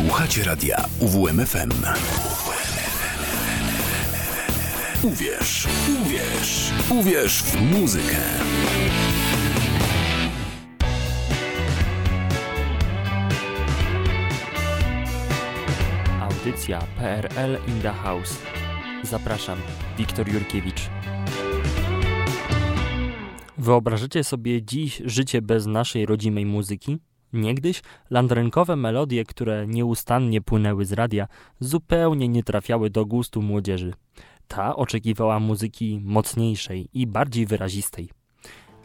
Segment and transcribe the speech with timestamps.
[0.00, 1.70] Słuchacie radia UWMFM.
[5.02, 5.68] Uwierz,
[6.02, 8.16] uwierz, uwierz w muzykę.
[16.20, 18.38] Audycja PRL in the House.
[19.02, 19.58] Zapraszam,
[19.98, 20.90] Wiktor Jurkiewicz.
[23.58, 26.98] Wyobrażacie sobie dziś życie bez naszej rodzimej muzyki?
[27.32, 31.28] Niegdyś landrynkowe melodie, które nieustannie płynęły z radia,
[31.60, 33.94] zupełnie nie trafiały do gustu młodzieży.
[34.48, 38.10] Ta oczekiwała muzyki mocniejszej i bardziej wyrazistej.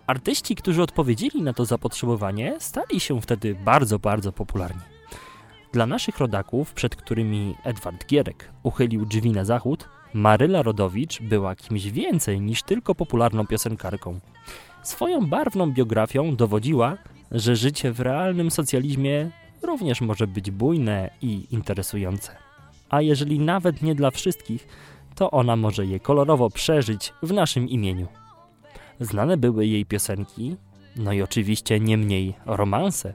[0.07, 4.81] Artyści, którzy odpowiedzieli na to zapotrzebowanie, stali się wtedy bardzo, bardzo popularni.
[5.71, 11.85] Dla naszych rodaków, przed którymi Edward Gierek uchylił drzwi na zachód, Maryla Rodowicz była kimś
[11.85, 14.19] więcej niż tylko popularną piosenkarką.
[14.83, 16.97] Swoją barwną biografią dowodziła,
[17.31, 22.35] że życie w realnym socjalizmie również może być bujne i interesujące.
[22.89, 24.67] A jeżeli nawet nie dla wszystkich,
[25.15, 28.07] to ona może je kolorowo przeżyć w naszym imieniu.
[28.99, 30.55] Znane były jej piosenki,
[30.95, 33.13] no i oczywiście nie mniej romanse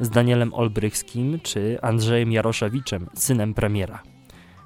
[0.00, 4.02] z Danielem Olbrychskim czy Andrzejem Jaroszewiczem, synem premiera.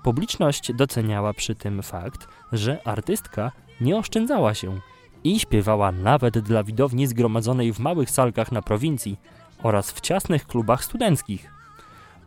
[0.03, 4.81] Publiczność doceniała przy tym fakt, że artystka nie oszczędzała się
[5.25, 9.19] i śpiewała nawet dla widowni zgromadzonej w małych salkach na prowincji
[9.62, 11.50] oraz w ciasnych klubach studenckich.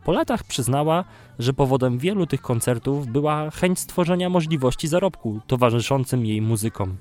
[0.04, 1.04] Po latach przyznała,
[1.40, 6.98] że powodem wielu tych koncertów była chęć stworzenia możliwości zarobku towarzyszącym jej muzykom.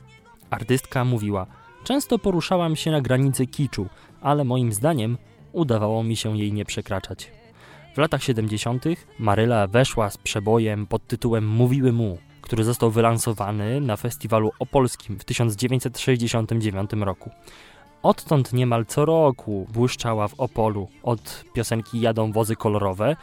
[0.50, 1.47] Artystka mówiła:
[1.84, 3.86] Często poruszałam się na granicy kiczu,
[4.20, 5.19] ale moim zdaniem
[5.52, 7.33] udawało mi się jej nie przekraczać.
[7.94, 8.84] W latach 70.
[9.19, 15.25] Maryla weszła z przebojem pod tytułem Mówiły mu, który został wylansowany na festiwalu opolskim w
[15.25, 17.30] 1969 roku.
[18.02, 23.17] Odtąd niemal co roku błyszczała w Opolu, od piosenki Jadą wozy kolorowe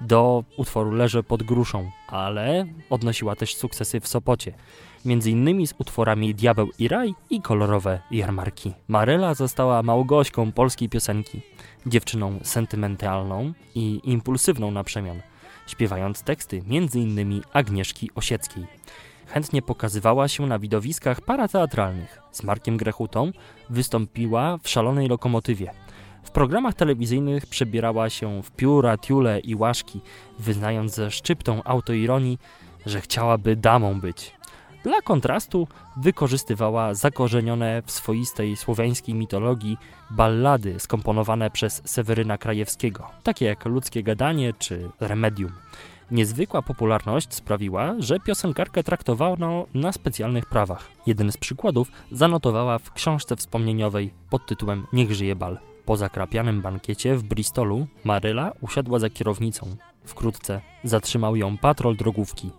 [0.00, 4.52] do utworu Leżę pod gruszą, ale odnosiła też sukcesy w Sopocie,
[5.04, 8.72] między innymi z utworami Diabeł i Raj i kolorowe jarmarki.
[8.88, 11.40] Maryla została małgośką polskiej piosenki,
[11.86, 15.22] dziewczyną sentymentalną i impulsywną na przemian,
[15.68, 17.42] śpiewając teksty m.in.
[17.52, 18.66] Agnieszki Osieckiej.
[19.26, 22.22] Chętnie pokazywała się na widowiskach parateatralnych.
[22.32, 23.32] Z Markiem Grechutą
[23.70, 25.70] wystąpiła w Szalonej Lokomotywie.
[26.22, 30.00] W programach telewizyjnych przebierała się w pióra, tiule i łaszki,
[30.38, 32.38] wyznając ze szczyptą autoironii,
[32.86, 34.37] że chciałaby damą być.
[34.82, 39.76] Dla kontrastu wykorzystywała zakorzenione w swoistej słowiańskiej mitologii
[40.10, 45.52] ballady skomponowane przez Seweryna Krajewskiego, takie jak Ludzkie Gadanie czy Remedium.
[46.10, 50.88] Niezwykła popularność sprawiła, że piosenkarkę traktowano na specjalnych prawach.
[51.06, 55.58] Jeden z przykładów zanotowała w książce wspomnieniowej pod tytułem Niech żyje bal.
[55.84, 59.76] Po zakrapianym bankiecie w Bristolu Maryla usiadła za kierownicą.
[60.04, 62.50] Wkrótce zatrzymał ją patrol drogówki.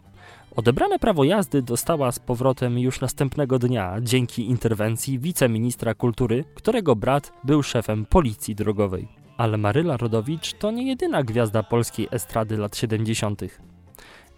[0.59, 7.33] Odebrane prawo jazdy dostała z powrotem już następnego dnia dzięki interwencji wiceministra kultury, którego brat
[7.43, 9.07] był szefem policji drogowej.
[9.37, 13.41] Ale Maryla Rodowicz to nie jedyna gwiazda polskiej estrady lat 70.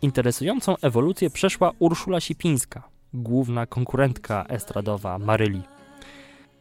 [0.02, 5.62] Interesującą ewolucję przeszła Urszula Sipińska, główna konkurentka estradowa Maryli.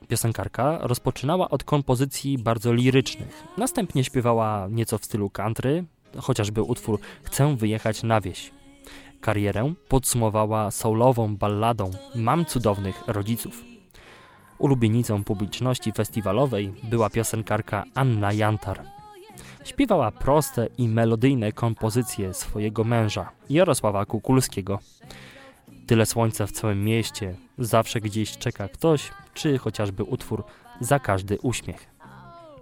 [0.09, 3.45] Piosenkarka rozpoczynała od kompozycji bardzo lirycznych.
[3.57, 5.85] Następnie śpiewała nieco w stylu country,
[6.19, 8.60] chociażby utwór Chcę wyjechać na wieś.
[9.21, 13.65] Karierę podsumowała soulową balladą Mam cudownych rodziców.
[14.59, 18.83] Ulubienicą publiczności festiwalowej była piosenkarka Anna Jantar.
[19.65, 24.79] Śpiewała proste i melodyjne kompozycje swojego męża, Jarosława Kukulskiego.
[25.87, 30.45] Tyle słońca w całym mieście, zawsze gdzieś czeka ktoś, czy chociażby utwór
[30.81, 31.90] Za każdy uśmiech.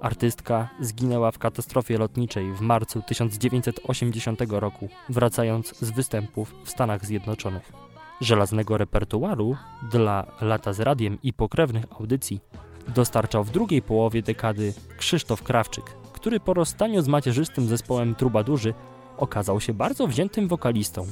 [0.01, 7.73] Artystka zginęła w katastrofie lotniczej w marcu 1980 roku, wracając z występów w Stanach Zjednoczonych.
[8.21, 9.57] Żelaznego repertuaru
[9.91, 12.41] dla lata z radiem i pokrewnych audycji
[12.89, 18.75] dostarczał w drugiej połowie dekady Krzysztof Krawczyk, który po rozstaniu z macierzystym zespołem Trubadurzy
[19.17, 21.07] okazał się bardzo wziętym wokalistą.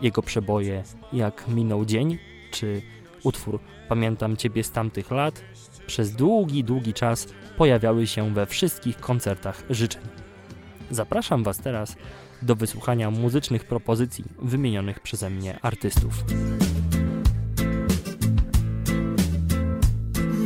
[0.00, 2.18] Jego przeboje jak Minął Dzień
[2.50, 2.82] czy
[3.22, 5.42] utwór Pamiętam Ciebie z tamtych lat
[5.86, 7.28] przez długi, długi czas
[7.58, 10.02] pojawiały się we wszystkich koncertach życzeń.
[10.90, 11.96] Zapraszam Was teraz
[12.42, 16.24] do wysłuchania muzycznych propozycji wymienionych przeze mnie artystów.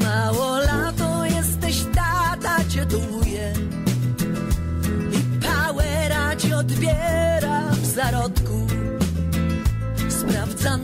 [0.02, 3.52] Mało lato jesteś, tata cię dumuje
[5.12, 8.66] i powera ci odbiera w zarodku.
[10.08, 10.76] Sprawdza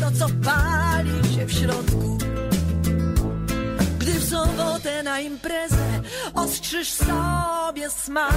[0.00, 2.18] to, co pali się w środku.
[3.98, 4.24] Gdy w
[5.02, 6.02] na imprezę,
[6.34, 8.34] ostrzyż sobie smak.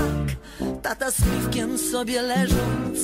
[0.81, 2.99] Tata z piwkiem sobie leżąc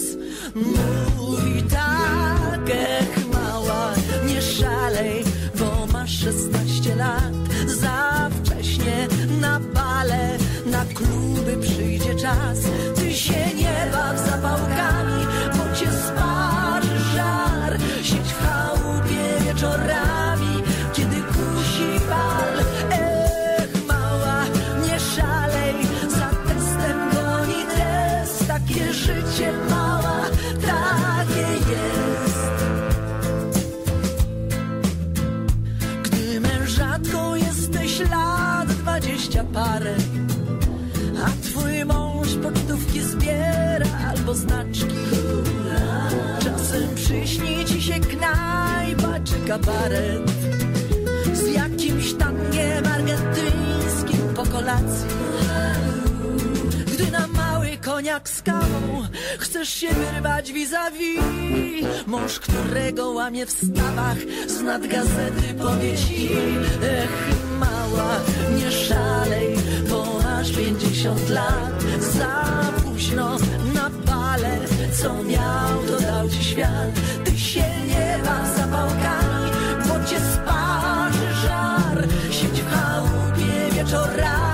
[0.56, 3.94] mówi tak, ech mała,
[4.28, 5.24] nie szalej,
[5.60, 7.34] bo masz 16 lat.
[7.68, 9.08] Za wcześnie
[9.42, 12.60] na bale, na kluby przyjdzie czas.
[12.96, 15.26] Ty się nie baw zapałkami,
[18.20, 20.33] w chałupie wieczorami,
[60.44, 62.08] wyrwać vis-a-vis.
[62.08, 64.18] Mąż, którego łamie w stawach
[64.48, 66.30] Z nad gazety powie ci
[66.84, 68.20] Ech, mała,
[68.58, 69.56] nie szalej
[69.90, 71.84] Bo masz pięćdziesiąt lat.
[72.00, 72.44] Za
[72.84, 73.38] późno
[73.74, 74.60] na bale
[75.02, 76.92] Co miał, to dał ci świat.
[77.26, 79.52] Ty się nie baw zapałkami
[79.88, 82.08] Bo cię sparzy żar.
[82.32, 84.53] Siedź w chałupie wieczorami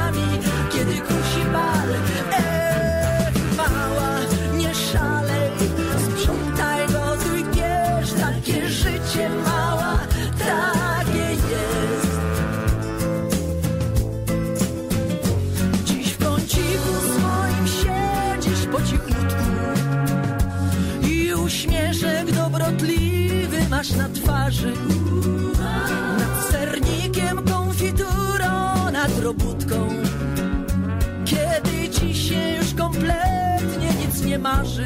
[34.40, 34.86] marzy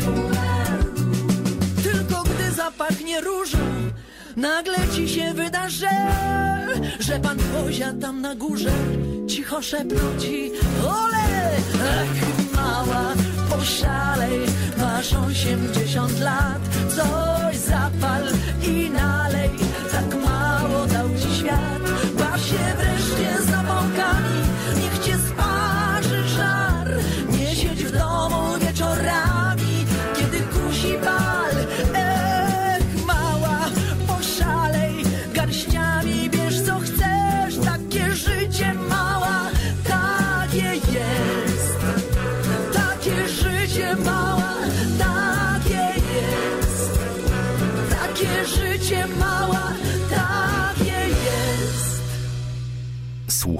[1.83, 3.57] Tylko gdy zapachnie różą
[4.35, 5.69] Nagle ci się wyda,
[6.99, 8.71] że pan Bozia tam na górze
[9.27, 10.51] Cicho szepnął ci
[10.87, 11.23] Ole!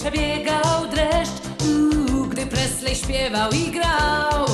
[0.00, 1.40] przebiegał dreszcz.
[1.64, 4.46] Uuu, Gdy Presley śpiewał i grał.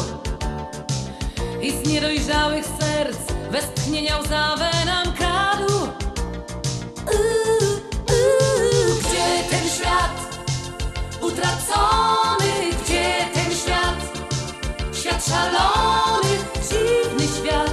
[1.62, 3.18] I z niedojrzałych serc
[3.50, 5.72] westchnienia łzawę nam kradł
[7.06, 10.16] Uuu, uuu, Gdzie ten świat?
[11.20, 12.52] Utracony?
[12.84, 14.18] Gdzie ten świat?
[15.00, 16.38] Świat szalony,
[16.68, 17.70] dziwny świat.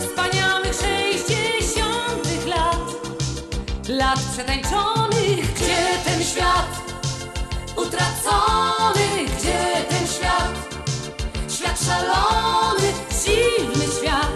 [0.00, 2.78] Wspaniałych sześćdziesiątych lat.
[3.88, 4.97] Lat przetańczonych
[6.32, 6.68] świat
[7.76, 9.24] utracony?
[9.38, 10.52] Gdzie ten świat?
[11.48, 12.92] Świat szalony,
[13.24, 14.32] dziwny świat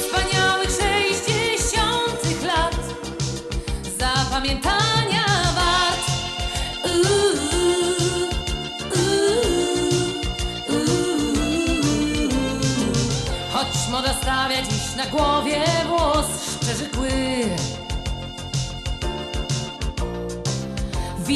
[0.00, 2.76] Wspaniałych sześćdziesiątych lat
[3.98, 5.24] Zapamiętania
[5.54, 6.10] wart.
[13.52, 15.33] Choć moda stawia dziś na głowie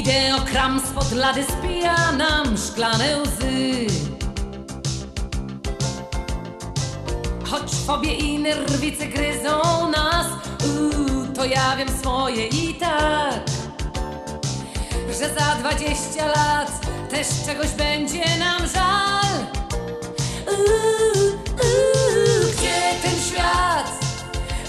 [0.08, 3.86] Cię okram spod lady, spija nam szklane łzy.
[7.50, 10.26] Choć fobie i nerwice gryzą nas,
[10.64, 13.40] uu, to ja wiem swoje i tak,
[15.08, 16.72] że za dwadzieścia lat
[17.10, 19.34] też czegoś będzie nam żal.
[20.46, 23.92] Uu, uu, gdzie ten świat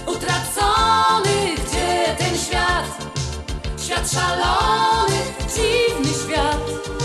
[0.05, 1.55] utracony?
[1.55, 3.09] Gdzie ten świat?
[3.98, 5.17] Szalony,
[5.55, 6.99] dziwny świat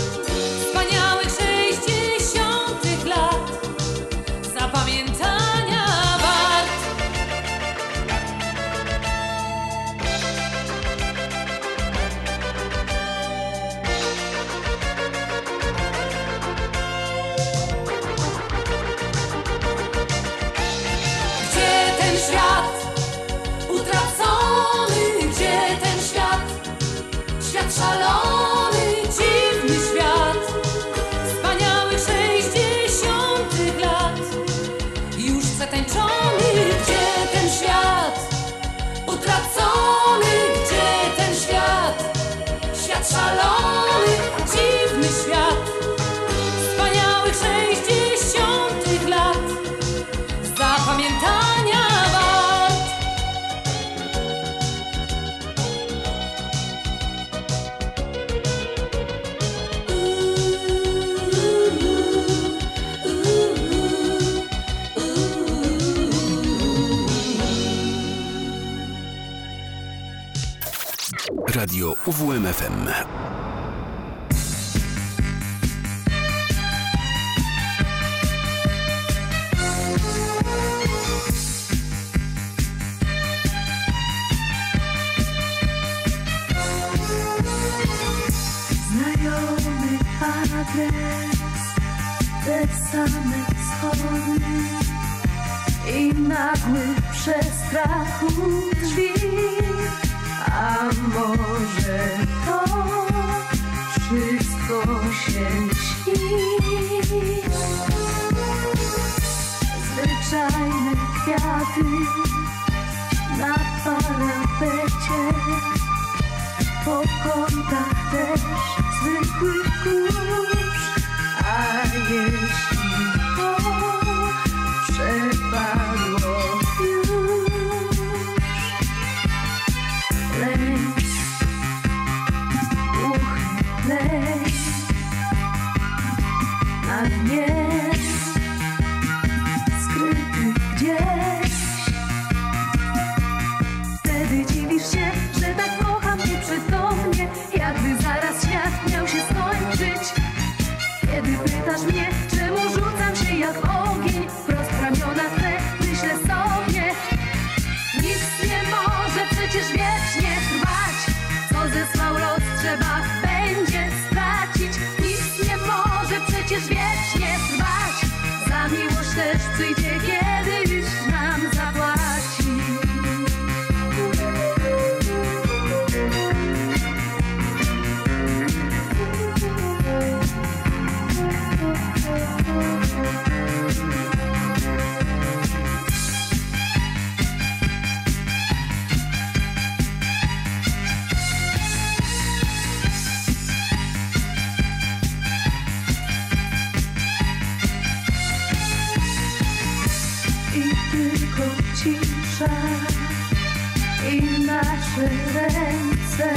[204.97, 205.09] nasze
[205.43, 206.33] ręce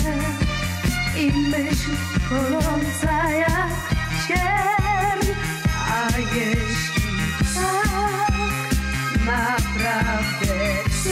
[1.17, 1.91] i myśl
[2.29, 3.71] koląca jak
[4.29, 5.35] cień.
[5.91, 7.03] A jeśli
[7.55, 8.33] tak
[9.27, 10.57] naprawdę
[11.05, 11.09] jest,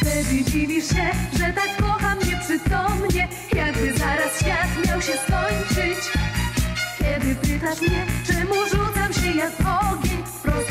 [0.00, 5.98] wtedy się, że tak kocham nieprzytomnie, jakby zaraz świat miał się skończyć.
[6.98, 10.24] Kiedy pytasz mnie, czemu rzucam się jak ogień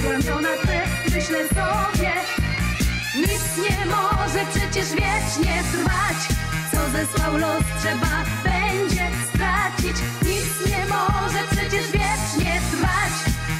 [0.09, 0.81] ramiona te
[1.15, 2.42] myślę sobie
[3.15, 6.19] Nic nie może przecież wiecznie trwać.
[6.71, 9.97] Co zesłał los trzeba będzie stracić.
[10.21, 13.13] Nic nie może przecież wiecznie trwać.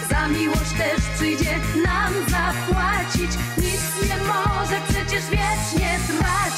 [0.10, 1.56] Za miłość też przyjdzie
[1.86, 3.32] nam zapłacić.
[3.58, 6.54] Nic nie może przecież wiecznie trwać.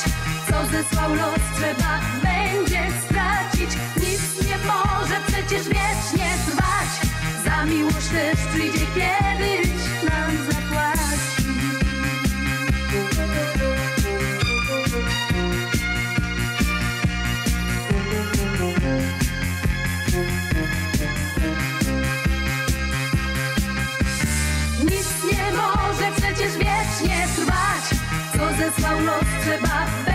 [0.47, 3.71] Co zesłał los trzeba będzie stracić.
[3.97, 6.91] Nic nie może przecież wiecznie trwać.
[7.45, 9.74] Za miłość też przyjdzie kiedyś
[28.55, 30.14] Co zesłał los trzeba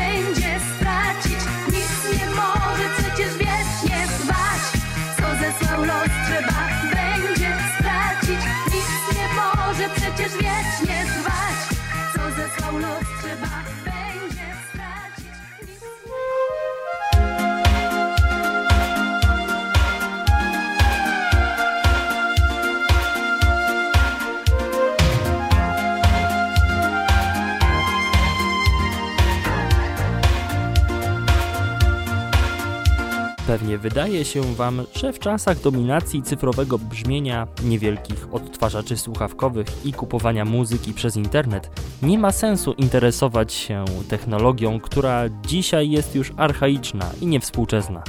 [33.83, 40.95] wydaje się Wam, że w czasach dominacji cyfrowego brzmienia, niewielkich odtwarzaczy słuchawkowych i kupowania muzyki
[40.95, 41.71] przez internet
[42.03, 48.03] nie ma sensu interesować się technologią, która dzisiaj jest już archaiczna i niewspółczesna.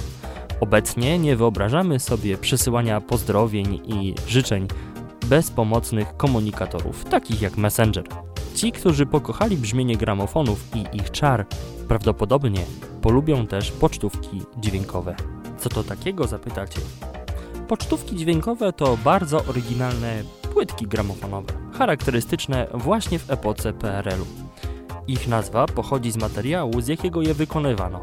[0.59, 4.67] Obecnie nie wyobrażamy sobie przesyłania pozdrowień i życzeń
[5.25, 8.05] bez pomocnych komunikatorów, takich jak Messenger.
[8.55, 11.45] Ci, którzy pokochali brzmienie gramofonów i ich czar,
[11.87, 12.61] prawdopodobnie
[13.01, 15.15] polubią też pocztówki dźwiękowe.
[15.61, 16.81] Co to takiego zapytacie?
[17.67, 24.25] Pocztówki dźwiękowe to bardzo oryginalne płytki gramofonowe, charakterystyczne właśnie w epoce PRL-u.
[25.07, 28.01] Ich nazwa pochodzi z materiału, z jakiego je wykonywano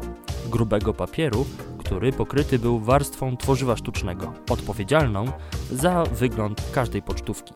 [0.49, 1.45] grubego papieru,
[1.77, 5.25] który pokryty był warstwą tworzywa sztucznego, odpowiedzialną
[5.71, 7.53] za wygląd każdej pocztówki.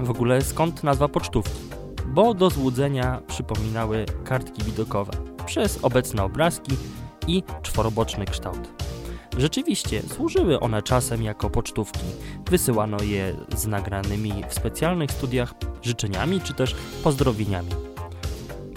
[0.00, 1.60] W ogóle skąd nazwa pocztówki?
[2.06, 5.12] Bo do złudzenia przypominały kartki widokowe
[5.46, 6.76] przez obecne obrazki
[7.26, 8.91] i czworoboczny kształt.
[9.38, 12.00] Rzeczywiście służyły one czasem jako pocztówki.
[12.50, 17.70] Wysyłano je z nagranymi w specjalnych studiach życzeniami czy też pozdrowieniami.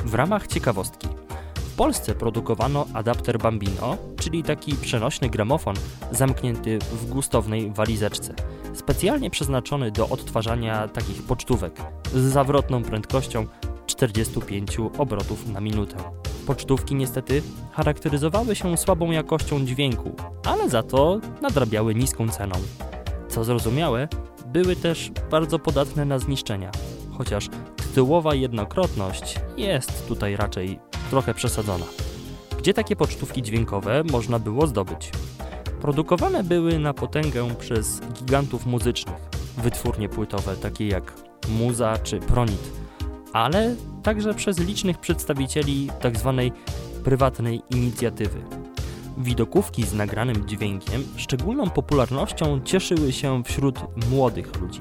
[0.05, 1.07] W ramach ciekawostki.
[1.55, 5.75] W Polsce produkowano adapter Bambino, czyli taki przenośny gramofon
[6.11, 8.33] zamknięty w gustownej walizeczce,
[8.73, 11.81] specjalnie przeznaczony do odtwarzania takich pocztówek
[12.13, 13.45] z zawrotną prędkością
[13.85, 16.24] 45 obrotów na minutę.
[16.45, 22.55] Pocztówki niestety charakteryzowały się słabą jakością dźwięku, ale za to nadrabiały niską ceną.
[23.29, 24.07] Co zrozumiałe,
[24.47, 26.71] były też bardzo podatne na zniszczenia,
[27.17, 31.85] chociaż tytułowa jednokrotność jest tutaj raczej trochę przesadzona.
[32.59, 35.11] Gdzie takie pocztówki dźwiękowe można było zdobyć?
[35.81, 41.13] Produkowane były na potęgę przez gigantów muzycznych, wytwórnie płytowe takie jak
[41.49, 42.71] Muza czy Pronit,
[43.35, 46.51] ale także przez licznych przedstawicieli tzw.
[46.53, 48.41] Tak prywatnej inicjatywy.
[49.17, 54.79] Widokówki z nagranym dźwiękiem szczególną popularnością cieszyły się wśród młodych ludzi.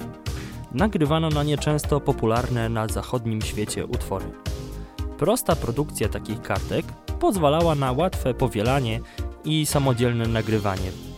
[0.71, 4.25] Nagrywano na nie często popularne na zachodnim świecie utwory.
[5.17, 6.85] Prosta produkcja takich kartek
[7.19, 8.99] pozwalała na łatwe powielanie
[9.45, 11.14] i samodzielne nagrywanie.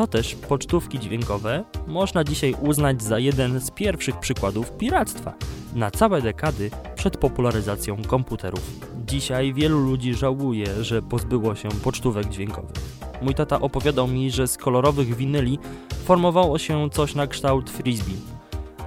[0.00, 5.34] To też pocztówki dźwiękowe można dzisiaj uznać za jeden z pierwszych przykładów piractwa
[5.74, 8.70] na całe dekady przed popularyzacją komputerów.
[9.06, 12.76] Dzisiaj wielu ludzi żałuje, że pozbyło się pocztówek dźwiękowych.
[13.22, 15.58] Mój tata opowiadał mi, że z kolorowych winyli
[16.04, 18.39] formowało się coś na kształt frisbee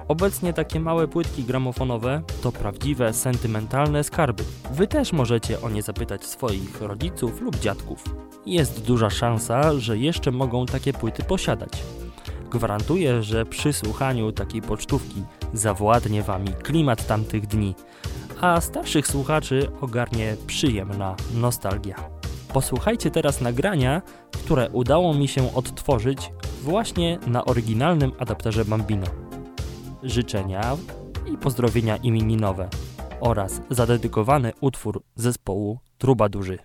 [0.08, 4.44] Obecnie takie małe płytki gramofonowe to prawdziwe, sentymentalne skarby.
[4.70, 8.04] Wy też możecie o nie zapytać swoich rodziców lub dziadków.
[8.46, 11.82] Jest duża szansa, że jeszcze mogą takie płyty posiadać.
[12.50, 15.22] Gwarantuję, że przy słuchaniu takiej pocztówki
[15.54, 17.74] zawładnie wami klimat tamtych dni,
[18.40, 21.96] a starszych słuchaczy ogarnie przyjemna nostalgia.
[22.52, 29.23] Posłuchajcie teraz nagrania, które udało mi się odtworzyć właśnie na oryginalnym adapterze Bambino
[30.04, 30.76] życzenia
[31.32, 32.68] i pozdrowienia imieninowe
[33.20, 36.58] oraz zadedykowany utwór zespołu Truba Duży.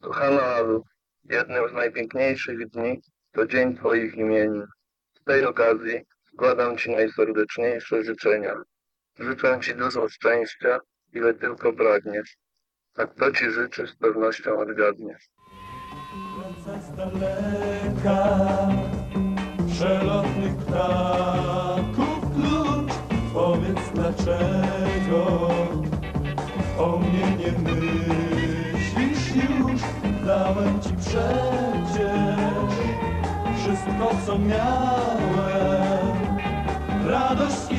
[0.00, 0.84] Kochana Alu,
[1.24, 3.00] jednym z najpiękniejszych dni
[3.32, 4.66] to dzień Twoich imienin.
[5.20, 6.00] Z tej okazji
[6.34, 8.54] składam Ci najserdeczniejsze życzenia.
[9.18, 10.78] Życzę Ci dużo szczęścia,
[11.12, 12.36] ile tylko pragniesz.
[12.96, 15.28] A kto Ci życzy, z pewnością odgadniesz.
[16.36, 18.38] Wraca z daleka
[19.68, 21.21] przelotnych ptaków
[31.12, 32.72] przecież
[33.56, 36.12] wszystko co miałem.
[37.06, 37.71] Radość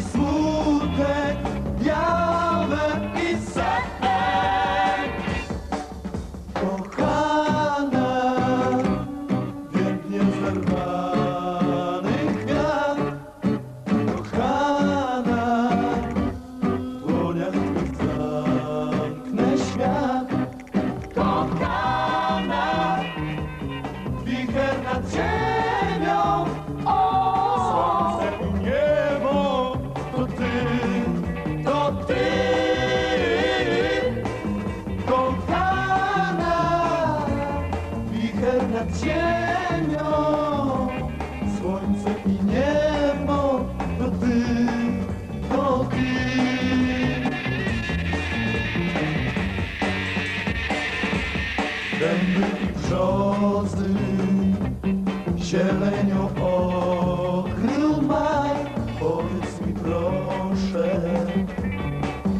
[52.04, 53.90] dęby i brzozy,
[55.38, 58.50] zielenią okrył maj.
[59.00, 61.00] Powiedz mi proszę,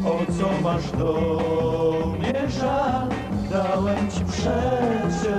[0.04, 3.08] o co masz do mnie żal?
[3.50, 5.34] Dałem ci przecież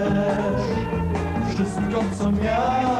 [1.50, 2.95] wszystko, co miałem.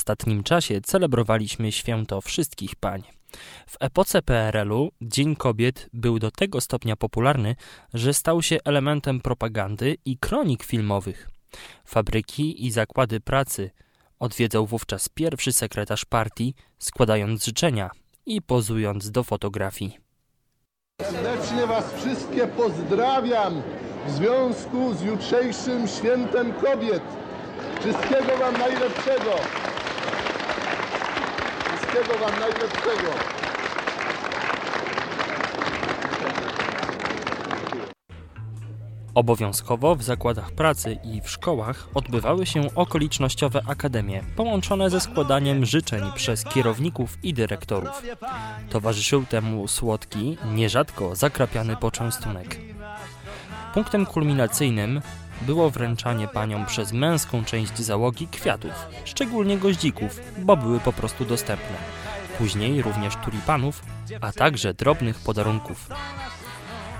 [0.00, 3.02] Ostatnim czasie celebrowaliśmy święto wszystkich pań.
[3.66, 7.56] W epoce PRL-u Dzień Kobiet był do tego stopnia popularny,
[7.94, 11.28] że stał się elementem propagandy i kronik filmowych.
[11.84, 13.70] Fabryki i zakłady pracy
[14.18, 17.90] odwiedzał wówczas pierwszy sekretarz partii, składając życzenia
[18.26, 19.98] i pozując do fotografii.
[21.02, 23.62] Serdecznie Was wszystkie pozdrawiam
[24.06, 27.02] w związku z jutrzejszym świętem kobiet.
[27.80, 29.34] Wszystkiego Wam najlepszego.
[31.90, 33.10] Wszystkiego Wam najlepszego.
[39.14, 46.02] Obowiązkowo w zakładach pracy i w szkołach odbywały się okolicznościowe akademie, połączone ze składaniem życzeń
[46.14, 48.02] przez kierowników i dyrektorów.
[48.68, 52.58] Towarzyszył temu słodki, nierzadko zakrapiany poczęstunek.
[53.74, 55.00] Punktem kulminacyjnym
[55.40, 58.72] było wręczanie paniom przez męską część załogi kwiatów,
[59.04, 61.76] szczególnie goździków, bo były po prostu dostępne.
[62.38, 63.82] Później również tulipanów,
[64.20, 65.88] a także drobnych podarunków.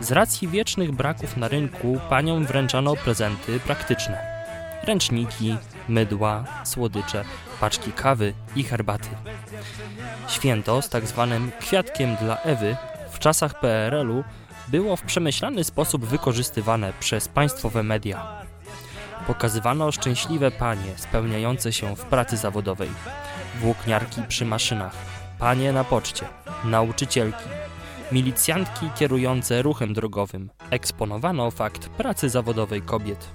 [0.00, 4.18] Z racji wiecznych braków na rynku paniom wręczano prezenty praktyczne.
[4.84, 5.56] Ręczniki,
[5.88, 7.24] mydła, słodycze,
[7.60, 9.08] paczki kawy i herbaty.
[10.28, 12.76] Święto z tak zwanym kwiatkiem dla Ewy
[13.10, 14.24] w czasach PRL-u
[14.70, 18.42] było w przemyślany sposób wykorzystywane przez państwowe media.
[19.26, 22.90] Pokazywano szczęśliwe panie spełniające się w pracy zawodowej,
[23.60, 24.94] włókniarki przy maszynach,
[25.38, 26.26] panie na poczcie,
[26.64, 27.44] nauczycielki,
[28.12, 30.50] milicjantki kierujące ruchem drogowym.
[30.70, 33.28] Eksponowano fakt pracy zawodowej kobiet.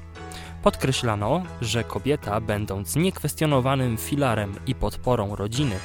[0.64, 5.76] Podkreślano, że kobieta, będąc niekwestionowanym filarem i podporą rodziny,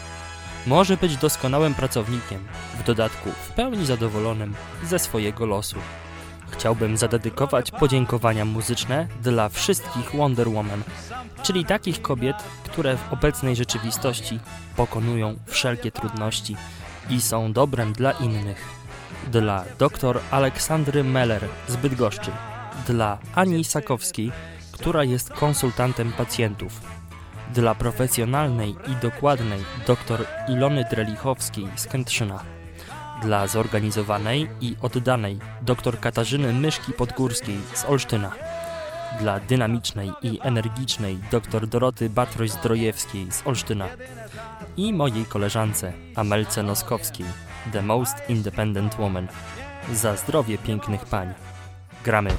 [0.66, 2.44] może być doskonałym pracownikiem,
[2.78, 5.76] w dodatku w pełni zadowolonym ze swojego losu.
[6.50, 10.82] Chciałbym zadedykować podziękowania muzyczne dla wszystkich Wonder Woman,
[11.42, 14.40] czyli takich kobiet, które w obecnej rzeczywistości
[14.76, 16.56] pokonują wszelkie trudności
[17.10, 18.80] i są dobrem dla innych.
[19.32, 22.30] Dla dr Aleksandry Meller z Bydgoszczy,
[22.86, 24.32] dla Ani Sakowskiej,
[24.72, 26.99] która jest konsultantem pacjentów,
[27.54, 32.40] dla profesjonalnej i dokładnej dr Ilony Drelichowskiej z Kętrzyna,
[33.22, 38.32] dla zorganizowanej i oddanej dr Katarzyny Myszki-Podgórskiej z Olsztyna,
[39.20, 43.88] dla dynamicznej i energicznej dr Doroty Batroś-Zdrojewskiej z Olsztyna
[44.76, 47.26] i mojej koleżance Amelce Noskowskiej,
[47.72, 49.28] The Most Independent Woman.
[49.92, 51.34] Za zdrowie pięknych pań.
[52.04, 52.30] Gramy.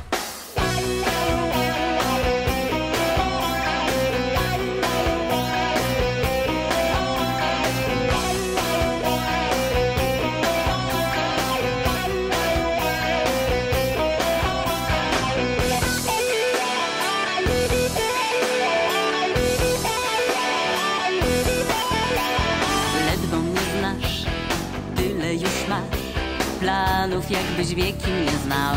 [27.61, 28.75] Jakbyś wieki nie znał.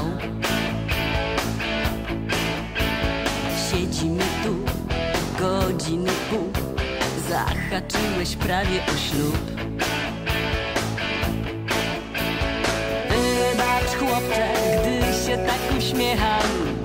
[3.70, 4.54] Siedzimy tu
[5.38, 6.50] godziny pół,
[7.28, 9.38] zahaczyłeś prawie o ślub.
[13.08, 14.48] Wybacz chłopcze,
[14.80, 16.83] gdy się tak uśmiecham.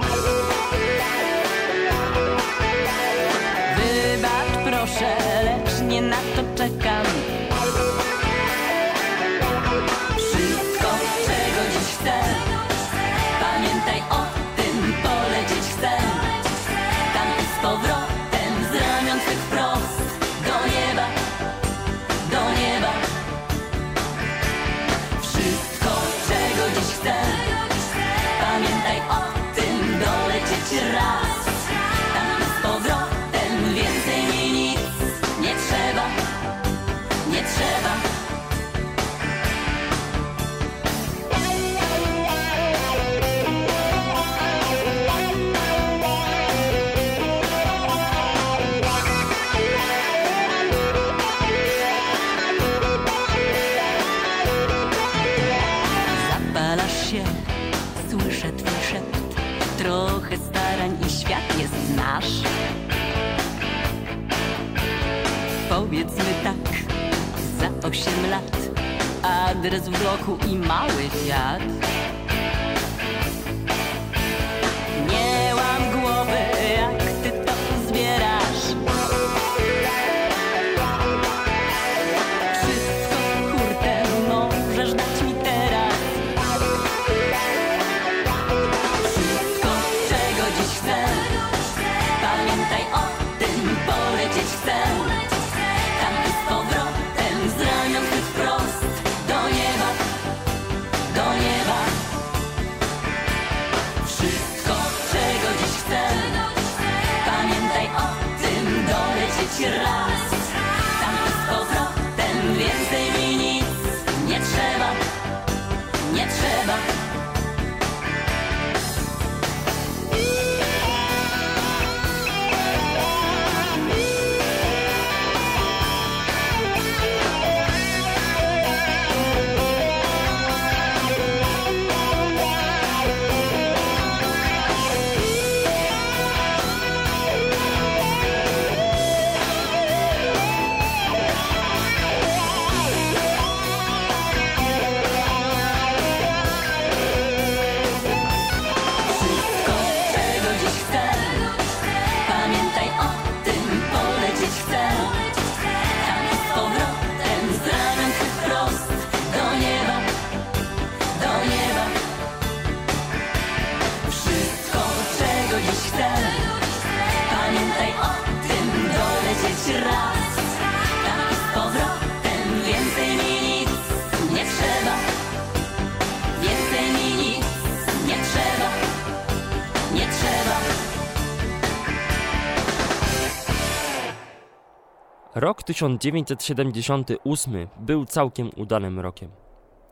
[185.39, 189.31] Rok 1978 był całkiem udanym rokiem.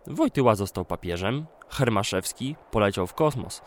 [0.07, 3.61] Wojtyła został papieżem, Hermaszewski poleciał w kosmos,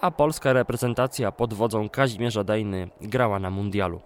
[0.00, 4.00] a polska reprezentacja pod wodzą Kazimierza Dejny grała na mundialu.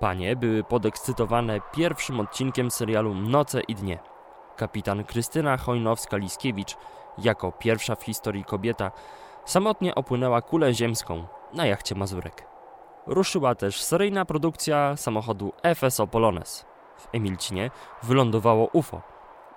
[0.00, 3.98] Panie były podekscytowane pierwszym odcinkiem serialu Noce i Dnie.
[4.56, 6.76] Kapitan Krystyna Chojnowska-Liskiewicz,
[7.18, 8.90] jako pierwsza w historii kobieta,
[9.44, 12.51] samotnie opłynęła kulę ziemską na jachcie Mazurek.
[13.06, 16.66] Ruszyła też seryjna produkcja samochodu FSO Polones.
[16.96, 17.70] W Emilcinie
[18.02, 19.02] wylądowało UFO,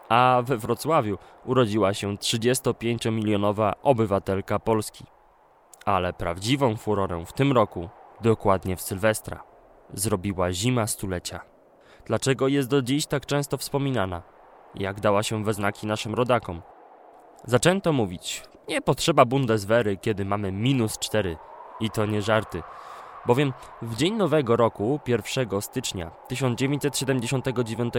[0.09, 5.05] a we Wrocławiu urodziła się 35-milionowa obywatelka Polski.
[5.85, 7.89] Ale prawdziwą furorę w tym roku,
[8.21, 9.43] dokładnie w Sylwestra,
[9.93, 11.39] zrobiła zima stulecia.
[12.05, 14.21] Dlaczego jest do dziś tak często wspominana?
[14.75, 16.61] Jak dała się we znaki naszym rodakom?
[17.43, 21.37] Zaczęto mówić, nie potrzeba Bundeswehry, kiedy mamy minus 4.
[21.79, 22.63] I to nie żarty.
[23.25, 27.93] Bowiem w dzień nowego roku, 1 stycznia 1979,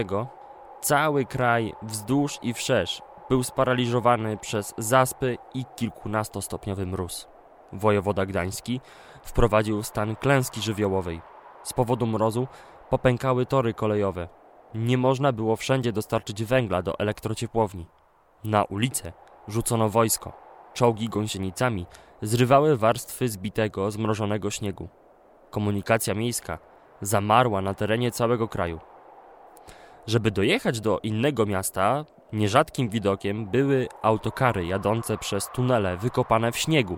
[0.81, 7.27] cały kraj wzdłuż i wszerz był sparaliżowany przez zaspy i kilkunastostopniowy mróz.
[7.73, 8.81] Wojewoda gdański
[9.23, 11.21] wprowadził stan klęski żywiołowej.
[11.63, 12.47] Z powodu mrozu
[12.89, 14.27] popękały tory kolejowe.
[14.75, 17.87] Nie można było wszędzie dostarczyć węgla do elektrociepłowni.
[18.43, 19.13] Na ulicę
[19.47, 20.33] rzucono wojsko.
[20.73, 21.85] Czołgi gąsienicami
[22.21, 24.89] zrywały warstwy zbitego, zmrożonego śniegu.
[25.49, 26.57] Komunikacja miejska
[27.01, 28.79] zamarła na terenie całego kraju.
[30.07, 36.97] Żeby dojechać do innego miasta, nierzadkim widokiem były autokary jadące przez tunele wykopane w śniegu.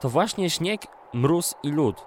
[0.00, 2.06] To właśnie śnieg, mróz i lód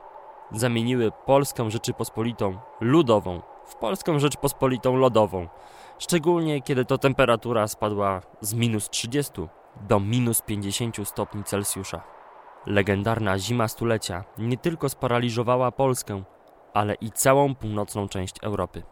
[0.51, 5.47] zamieniły Polską Rzeczypospolitą ludową w Polską Rzeczypospolitą lodową.
[5.99, 9.33] Szczególnie kiedy to temperatura spadła z minus 30
[9.81, 12.14] do minus 50 stopni Celsjusza.
[12.65, 16.23] Legendarna zima stulecia nie tylko sparaliżowała Polskę,
[16.73, 18.83] ale i całą północną część Europy.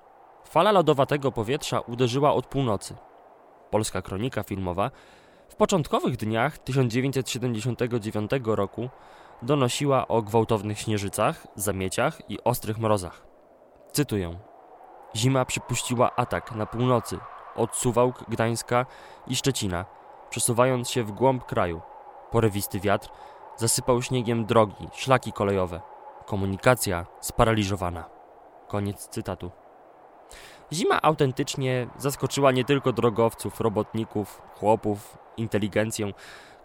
[0.45, 2.95] Fala lodowatego powietrza uderzyła od północy.
[3.71, 4.91] Polska kronika filmowa
[5.49, 8.89] w początkowych dniach 1979 roku
[9.41, 13.25] donosiła o gwałtownych śnieżycach, zamieciach i ostrych mrozach.
[13.91, 14.39] Cytuję:
[15.15, 17.17] Zima przypuściła atak na północy
[17.55, 18.85] od Suwałk, Gdańska
[19.27, 19.85] i Szczecina,
[20.29, 21.81] przesuwając się w głąb kraju.
[22.31, 23.09] Porywisty wiatr
[23.57, 25.81] zasypał śniegiem drogi, szlaki kolejowe.
[26.25, 28.09] Komunikacja sparaliżowana.
[28.67, 29.51] Koniec cytatu.
[30.73, 36.13] Zima autentycznie zaskoczyła nie tylko drogowców, robotników, chłopów, inteligencję,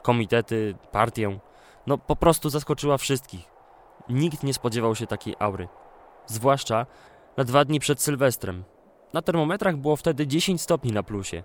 [0.03, 1.39] komitety, partię.
[1.87, 3.51] No po prostu zaskoczyła wszystkich.
[4.09, 5.69] Nikt nie spodziewał się takiej aury.
[6.27, 6.87] Zwłaszcza
[7.37, 8.65] na dwa dni przed Sylwestrem.
[9.13, 11.43] Na termometrach było wtedy 10 stopni na plusie.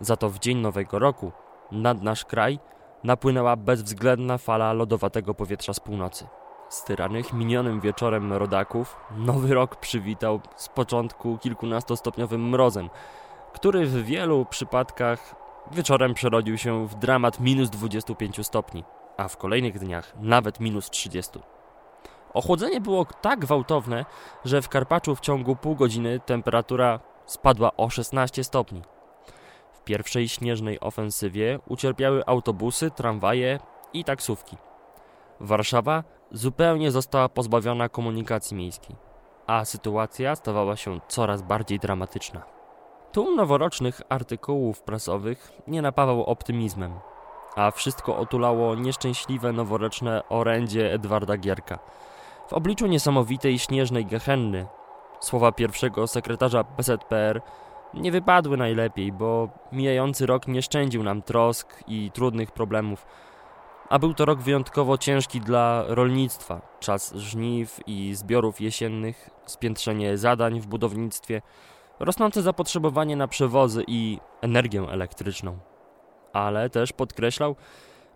[0.00, 1.32] Za to w dzień Nowego Roku
[1.72, 2.58] nad nasz kraj
[3.04, 6.26] napłynęła bezwzględna fala lodowatego powietrza z północy.
[6.68, 12.90] Styranych minionym wieczorem rodaków, nowy rok przywitał z początku kilkunastostopniowym mrozem,
[13.52, 15.34] który w wielu przypadkach
[15.72, 18.84] wieczorem przerodził się w dramat minus 25 stopni,
[19.16, 21.38] a w kolejnych dniach nawet minus 30.
[22.34, 24.04] Ochłodzenie było tak gwałtowne,
[24.44, 28.82] że w Karpaczu w ciągu pół godziny temperatura spadła o 16 stopni.
[29.82, 33.58] W pierwszej śnieżnej ofensywie ucierpiały autobusy, tramwaje
[33.92, 34.56] i taksówki.
[35.40, 38.96] Warszawa zupełnie została pozbawiona komunikacji miejskiej,
[39.46, 42.42] a sytuacja stawała się coraz bardziej dramatyczna.
[43.12, 46.92] Tłum noworocznych artykułów prasowych nie napawał optymizmem,
[47.56, 51.78] a wszystko otulało nieszczęśliwe noworoczne orędzie Edwarda Gierka.
[52.48, 54.66] W obliczu niesamowitej śnieżnej gehenny
[55.20, 57.42] słowa pierwszego sekretarza PZPR
[57.94, 63.06] nie wypadły najlepiej, bo mijający rok nie szczędził nam trosk i trudnych problemów,
[63.88, 66.60] a był to rok wyjątkowo ciężki dla rolnictwa.
[66.80, 71.42] Czas żniw i zbiorów jesiennych, spiętrzenie zadań w budownictwie,
[72.00, 75.58] rosnące zapotrzebowanie na przewozy i energię elektryczną.
[76.32, 77.56] Ale też podkreślał,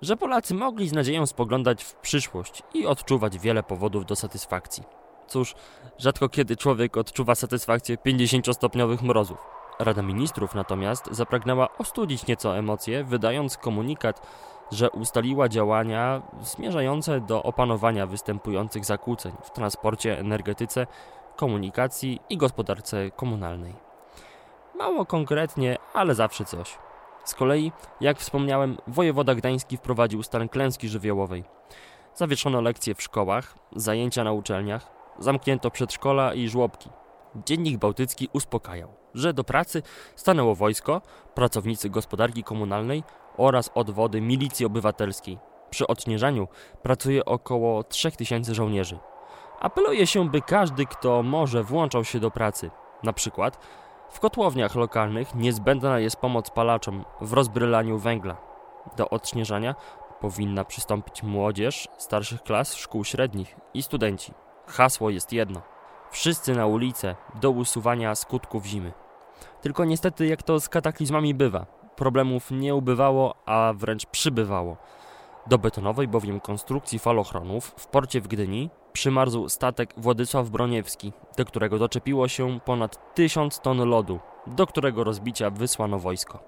[0.03, 4.83] że Polacy mogli z nadzieją spoglądać w przyszłość i odczuwać wiele powodów do satysfakcji.
[5.27, 5.55] Cóż,
[5.99, 9.39] rzadko kiedy człowiek odczuwa satysfakcję 50-stopniowych mrozów.
[9.79, 14.27] Rada Ministrów natomiast zapragnęła ostudzić nieco emocje, wydając komunikat,
[14.73, 20.87] że ustaliła działania zmierzające do opanowania występujących zakłóceń w transporcie, energetyce,
[21.37, 23.75] komunikacji i gospodarce komunalnej.
[24.75, 26.79] Mało konkretnie, ale zawsze coś.
[27.25, 31.45] Z kolei, jak wspomniałem, wojewoda gdański wprowadził stan klęski żywiołowej.
[32.15, 36.91] Zawieszono lekcje w szkołach, zajęcia na uczelniach, zamknięto przedszkola i żłobki.
[37.46, 39.83] Dziennik Bałtycki uspokajał, że do pracy
[40.16, 41.03] stanęło wojsko,
[41.35, 43.03] pracownicy gospodarki komunalnej
[43.37, 45.38] oraz odwody milicji obywatelskiej.
[45.70, 46.49] Przy odśnieżaniu
[46.83, 48.99] pracuje około 3000 żołnierzy.
[49.61, 52.70] Apeluje się, by każdy, kto może, włączał się do pracy.
[53.03, 53.59] Na przykład
[54.11, 58.37] w kotłowniach lokalnych niezbędna jest pomoc palaczom w rozbrylaniu węgla.
[58.96, 59.75] Do odśnieżania
[60.20, 64.33] powinna przystąpić młodzież starszych klas szkół średnich i studenci.
[64.66, 65.76] Hasło jest jedno.
[66.16, 68.92] Wszyscy na ulicę do usuwania skutków zimy.
[69.61, 74.76] Tylko niestety, jak to z kataklizmami bywa, problemów nie ubywało, a wręcz przybywało.
[75.46, 81.79] Do betonowej bowiem konstrukcji falochronów w porcie w Gdyni przymarzł statek Władysław Broniewski, do którego
[81.79, 86.38] doczepiło się ponad tysiąc ton lodu, do którego rozbicia wysłano wojsko.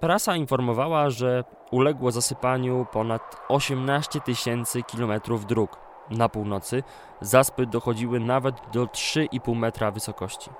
[0.00, 5.89] Prasa informowała, że uległo zasypaniu ponad 18 tysięcy kilometrów dróg.
[6.10, 6.82] Na północy
[7.20, 10.50] zaspy dochodziły nawet do 3,5 metra wysokości.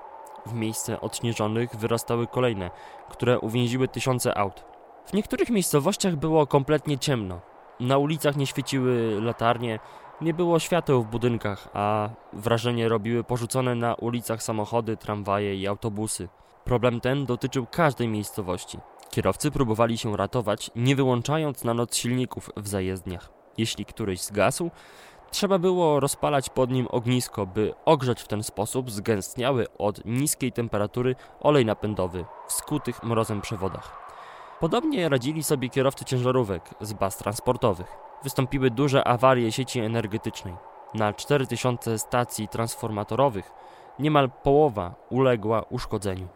[0.47, 2.71] W miejsce odśnieżonych wyrastały kolejne,
[3.09, 4.65] które uwięziły tysiące aut.
[5.07, 7.41] W niektórych miejscowościach było kompletnie ciemno.
[7.81, 9.79] Na ulicach nie świeciły latarnie,
[10.21, 16.29] nie było świateł w budynkach, a wrażenie robiły porzucone na ulicach samochody, tramwaje i autobusy.
[16.65, 18.79] Problem ten dotyczył każdej miejscowości.
[19.11, 23.31] Kierowcy próbowali się ratować, nie wyłączając na noc silników w zajezdniach.
[23.59, 24.71] Jeśli któryś zgasł,
[25.31, 31.17] trzeba było rozpalać pod nim ognisko, by ogrzać w ten sposób zgęstniały od niskiej temperatury
[31.41, 34.01] olej napędowy w skutych mrozem przewodach.
[34.61, 37.97] Podobnie radzili sobie kierowcy ciężarówek z baz transportowych.
[38.23, 40.55] Wystąpiły duże awarie sieci energetycznej.
[40.95, 43.53] Na 4000 stacji transformatorowych
[43.99, 46.29] niemal połowa uległa uszkodzeniu.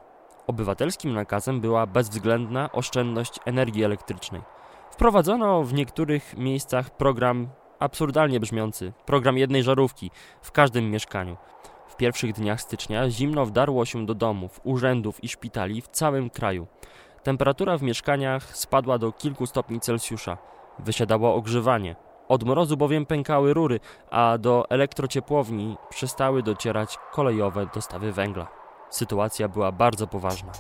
[0.47, 4.43] Obywatelskim nakazem była bezwzględna oszczędność energii elektrycznej.
[4.91, 7.49] Wprowadzono w niektórych miejscach program
[7.85, 10.11] absurdalnie brzmiący, program jednej żarówki
[10.43, 11.37] w każdym mieszkaniu.
[11.89, 16.67] W pierwszych dniach stycznia zimno wdarło się do domów, urzędów i szpitali w całym kraju.
[17.23, 20.39] Temperatura w mieszkaniach spadła do kilku stopni Celsjusza.
[20.79, 21.97] Wysiadało ogrzewanie.
[22.29, 23.81] Od mrozu bowiem pękały rury,
[24.11, 28.47] a do elektrociepłowni przestały docierać kolejowe dostawy węgla.
[28.91, 30.53] Sytuacja była bardzo poważna.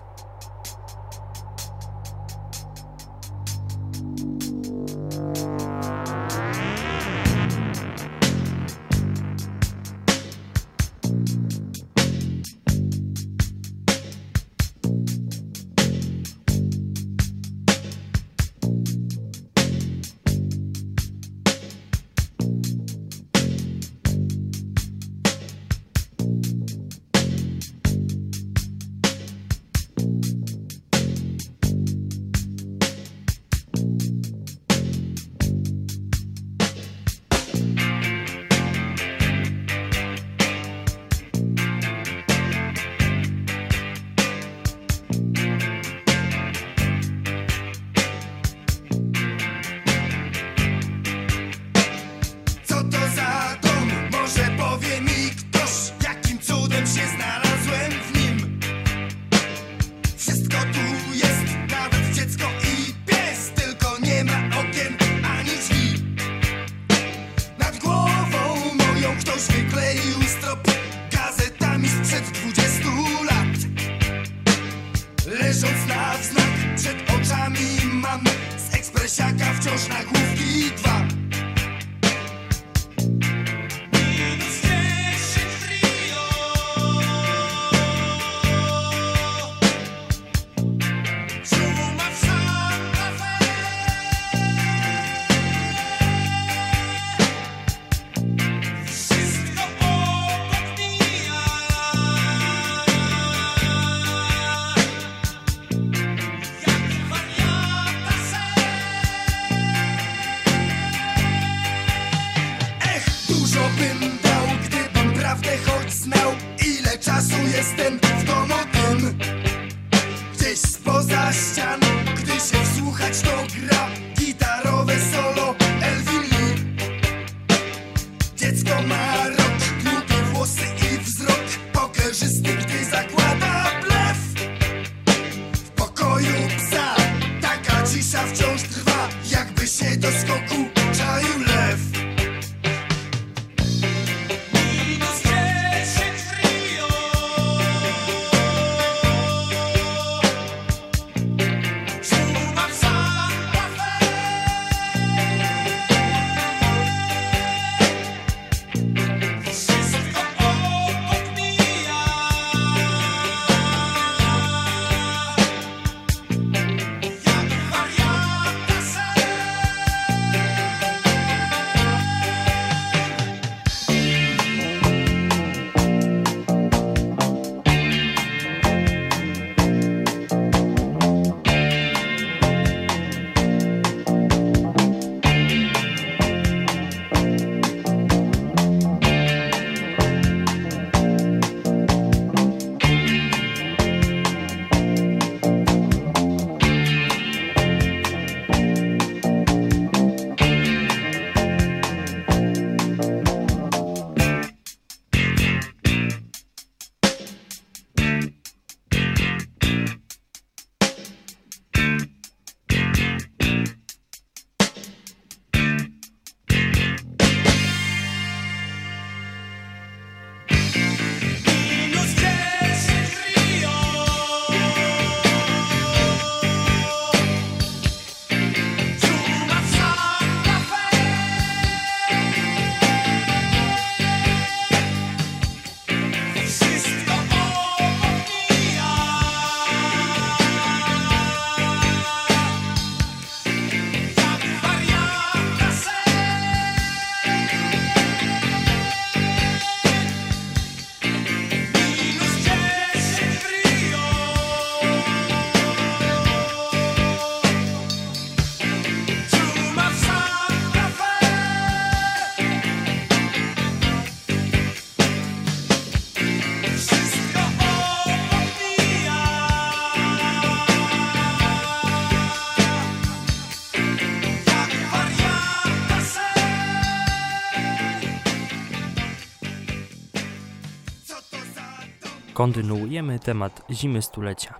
[282.34, 284.54] Kontynuujemy temat zimy stulecia.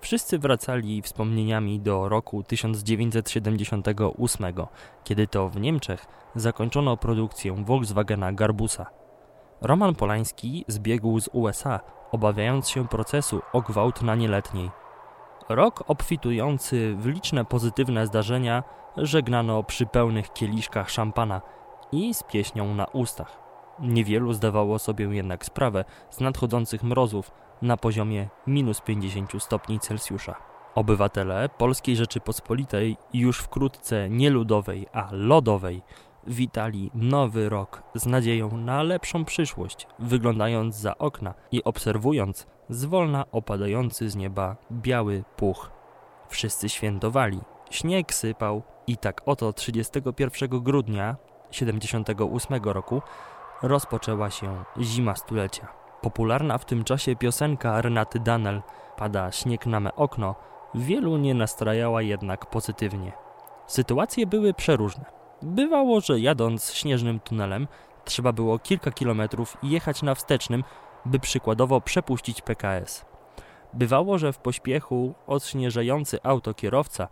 [0.00, 4.46] Wszyscy wracali wspomnieniami do roku 1978,
[5.04, 8.86] kiedy to w Niemczech zakończono produkcję Volkswagena Garbusa.
[9.60, 11.80] Roman Polański zbiegł z USA,
[12.12, 14.70] obawiając się procesu o gwałt na nieletniej.
[15.48, 18.62] Rok obfitujący w liczne pozytywne zdarzenia
[18.96, 21.40] żegnano przy pełnych kieliszkach szampana
[21.92, 23.45] i z pieśnią na ustach.
[23.80, 27.30] Niewielu zdawało sobie jednak sprawę z nadchodzących mrozów
[27.62, 30.34] na poziomie minus 50 stopni Celsjusza.
[30.74, 35.82] Obywatele Polskiej Rzeczypospolitej już wkrótce nie ludowej, a lodowej
[36.26, 44.10] witali nowy rok z nadzieją na lepszą przyszłość, wyglądając za okna i obserwując zwolna opadający
[44.10, 45.70] z nieba biały puch.
[46.28, 51.16] Wszyscy świętowali, śnieg sypał i tak oto 31 grudnia
[51.50, 53.02] 78 roku
[53.62, 55.68] rozpoczęła się zima stulecia.
[56.00, 58.62] Popularna w tym czasie piosenka Renaty Danel
[58.96, 60.34] Pada śnieg na me okno
[60.74, 63.12] wielu nie nastrajała jednak pozytywnie.
[63.66, 65.04] Sytuacje były przeróżne.
[65.42, 67.68] Bywało, że jadąc śnieżnym tunelem
[68.04, 70.64] trzeba było kilka kilometrów jechać na wstecznym,
[71.04, 73.04] by przykładowo przepuścić PKS.
[73.74, 77.08] Bywało, że w pośpiechu odśnieżający auto kierowca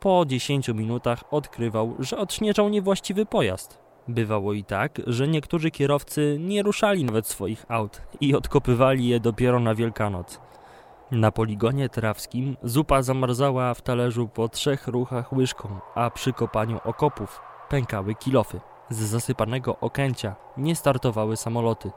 [0.00, 3.85] po 10 minutach odkrywał, że odśnieżał niewłaściwy pojazd.
[4.08, 9.60] Bywało i tak, że niektórzy kierowcy nie ruszali nawet swoich aut i odkopywali je dopiero
[9.60, 10.40] na Wielkanoc.
[11.10, 17.40] Na poligonie trawskim zupa zamarzała w talerzu po trzech ruchach łyżką, a przy kopaniu okopów
[17.68, 18.60] pękały kilofy.
[18.90, 21.90] Z zasypanego okęcia nie startowały samoloty.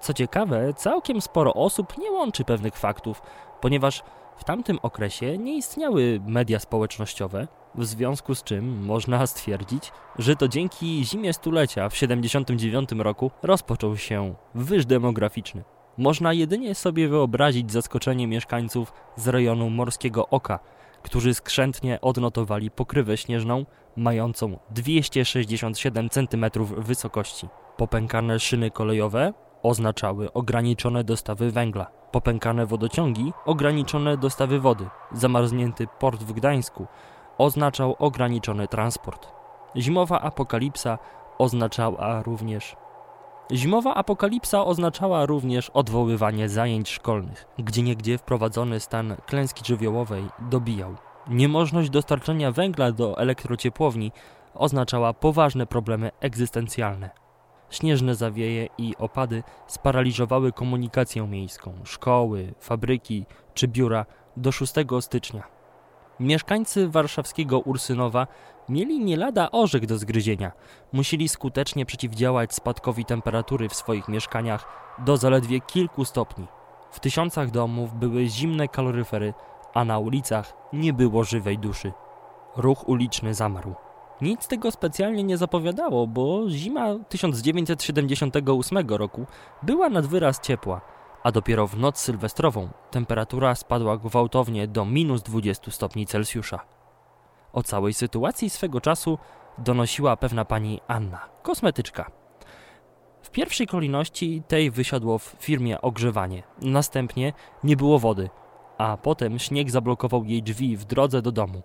[0.00, 3.22] Co ciekawe, całkiem sporo osób nie łączy pewnych faktów,
[3.60, 4.02] ponieważ
[4.40, 10.48] w tamtym okresie nie istniały media społecznościowe, w związku z czym można stwierdzić, że to
[10.48, 15.64] dzięki zimie stulecia w 79 roku rozpoczął się wyż demograficzny.
[15.98, 20.58] Można jedynie sobie wyobrazić zaskoczenie mieszkańców z rejonu Morskiego Oka,
[21.02, 23.66] którzy skrzętnie odnotowali pokrywę śnieżną
[23.96, 26.44] mającą 267 cm
[26.76, 27.48] wysokości.
[27.76, 29.32] Popękane szyny kolejowe
[29.62, 31.86] oznaczały ograniczone dostawy węgla.
[32.12, 34.86] Popękane wodociągi ograniczone dostawy wody.
[35.12, 36.86] Zamarznięty port w Gdańsku
[37.38, 39.28] oznaczał ograniczony transport.
[39.76, 40.98] Zimowa apokalipsa
[41.38, 42.76] oznaczała również
[43.52, 50.94] Zimowa apokalipsa oznaczała również odwoływanie zajęć szkolnych, gdzie niegdzie wprowadzony stan klęski żywiołowej dobijał.
[51.28, 54.12] Niemożność dostarczenia węgla do elektrociepłowni
[54.54, 57.19] oznaczała poważne problemy egzystencjalne.
[57.70, 64.06] Śnieżne zawieje i opady sparaliżowały komunikację miejską, szkoły, fabryki czy biura
[64.36, 65.42] do 6 stycznia.
[66.20, 68.26] Mieszkańcy warszawskiego Ursynowa
[68.68, 70.52] mieli nie lada orzech do zgryzienia.
[70.92, 74.66] Musieli skutecznie przeciwdziałać spadkowi temperatury w swoich mieszkaniach
[74.98, 76.46] do zaledwie kilku stopni.
[76.90, 79.34] W tysiącach domów były zimne kaloryfery,
[79.74, 81.92] a na ulicach nie było żywej duszy.
[82.56, 83.74] Ruch uliczny zamarł.
[84.20, 89.26] Nic tego specjalnie nie zapowiadało, bo zima 1978 roku
[89.62, 90.80] była nad wyraz ciepła,
[91.22, 96.60] a dopiero w noc sylwestrową temperatura spadła gwałtownie do minus 20 stopni Celsjusza.
[97.52, 99.18] O całej sytuacji swego czasu
[99.58, 102.10] donosiła pewna pani Anna, kosmetyczka.
[103.22, 107.32] W pierwszej kolejności tej wysiadło w firmie ogrzewanie, następnie
[107.64, 108.30] nie było wody,
[108.78, 111.62] a potem śnieg zablokował jej drzwi w drodze do domu.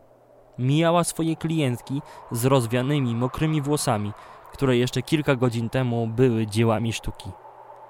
[0.59, 2.01] Mijała swoje klientki
[2.31, 4.11] z rozwianymi, mokrymi włosami,
[4.53, 7.29] które jeszcze kilka godzin temu były dziełami sztuki.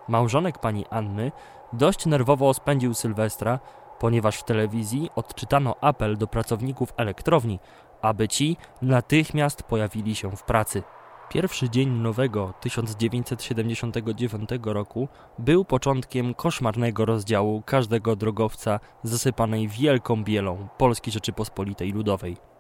[0.08, 1.32] Małżonek pani Anny
[1.74, 3.60] dość nerwowo spędził Sylwestra,
[4.00, 7.60] ponieważ w telewizji odczytano apel do pracowników elektrowni,
[8.02, 10.84] aby ci natychmiast pojawili się w pracy.
[11.30, 15.08] Pierwszy dzień nowego 1979 roku
[15.40, 22.55] był początkiem koszmarnego rozdziału każdego drogowca zasypanej wielką bielą Polski Rzeczypospolitej Ludowej.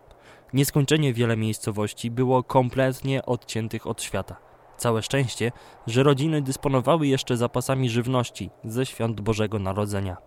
[0.55, 4.35] Nieskończenie wiele miejscowości było kompletnie odciętych od świata.
[4.77, 5.51] Całe szczęście,
[5.87, 10.17] że rodziny dysponowały jeszcze zapasami żywności ze świąt Bożego Narodzenia.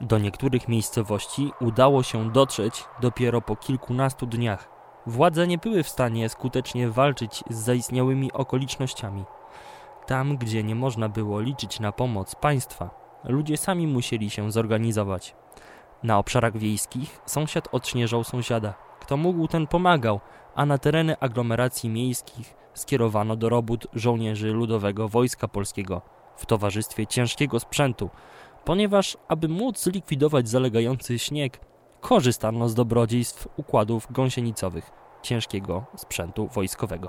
[0.00, 4.68] Do niektórych miejscowości udało się dotrzeć dopiero po kilkunastu dniach.
[5.06, 9.24] Władze nie były w stanie skutecznie walczyć z zaistniałymi okolicznościami.
[10.06, 12.90] Tam, gdzie nie można było liczyć na pomoc państwa,
[13.24, 15.34] ludzie sami musieli się zorganizować.
[16.02, 18.85] Na obszarach wiejskich sąsiad odśnieżał sąsiada.
[19.06, 20.20] Kto mógł, ten pomagał,
[20.54, 26.02] a na tereny aglomeracji miejskich skierowano do robót żołnierzy Ludowego Wojska Polskiego
[26.36, 28.10] w towarzystwie ciężkiego sprzętu,
[28.64, 31.60] ponieważ aby móc zlikwidować zalegający śnieg,
[32.00, 34.90] korzystano z dobrodziejstw układów gąsienicowych
[35.22, 37.08] ciężkiego sprzętu wojskowego.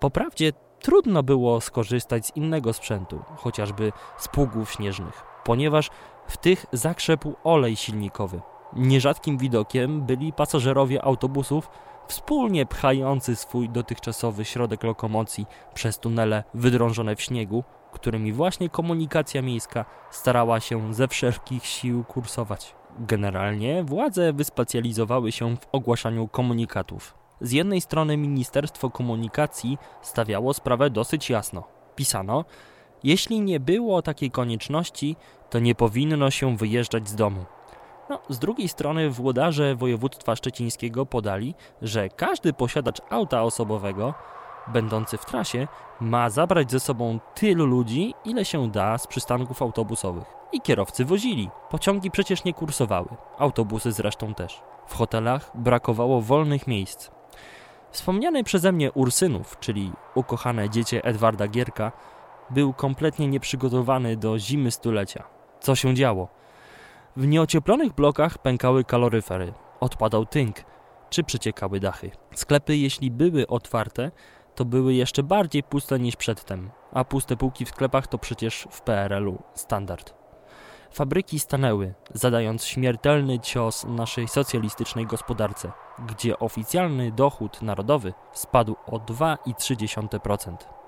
[0.00, 5.90] Poprawdzie trudno było skorzystać z innego sprzętu, chociażby z pługów śnieżnych, ponieważ
[6.26, 8.40] w tych zakrzepł olej silnikowy.
[8.76, 11.70] Nierzadkim widokiem byli pasażerowie autobusów
[12.08, 19.84] wspólnie pchający swój dotychczasowy środek lokomocji przez tunele wydrążone w śniegu, którymi właśnie komunikacja miejska
[20.10, 22.74] starała się ze wszelkich sił kursować.
[22.98, 27.14] Generalnie władze wyspecjalizowały się w ogłaszaniu komunikatów.
[27.40, 31.62] Z jednej strony Ministerstwo Komunikacji stawiało sprawę dosyć jasno.
[31.96, 32.44] Pisano,
[33.04, 35.16] jeśli nie było takiej konieczności,
[35.50, 37.44] to nie powinno się wyjeżdżać z domu.
[38.10, 44.14] No, z drugiej strony włodarze województwa szczecińskiego podali, że każdy posiadacz auta osobowego
[44.68, 45.68] będący w trasie
[46.00, 50.24] ma zabrać ze sobą tylu ludzi, ile się da z przystanków autobusowych.
[50.52, 51.50] I kierowcy wozili.
[51.70, 54.62] Pociągi przecież nie kursowały, autobusy zresztą też.
[54.86, 57.10] W hotelach brakowało wolnych miejsc.
[57.90, 61.92] Wspomniany przeze mnie Ursynów, czyli ukochane dziecię Edwarda Gierka,
[62.50, 65.24] był kompletnie nieprzygotowany do zimy stulecia.
[65.60, 66.28] Co się działo?
[67.16, 70.56] W nieocieplonych blokach pękały kaloryfery, odpadał tynk,
[71.10, 72.10] czy przeciekały dachy.
[72.34, 74.10] Sklepy, jeśli były otwarte,
[74.54, 78.80] to były jeszcze bardziej puste niż przedtem, a puste półki w sklepach to przecież w
[78.80, 80.14] PRL-u standard.
[80.90, 85.72] Fabryki stanęły, zadając śmiertelny cios naszej socjalistycznej gospodarce,
[86.06, 90.83] gdzie oficjalny dochód narodowy spadł o 2,3%.